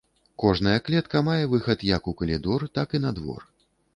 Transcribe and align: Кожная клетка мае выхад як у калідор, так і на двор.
Кожная 0.43 0.79
клетка 0.85 1.21
мае 1.27 1.43
выхад 1.51 1.85
як 1.89 2.09
у 2.11 2.15
калідор, 2.21 2.67
так 2.79 2.89
і 3.01 3.05
на 3.07 3.15
двор. 3.21 3.41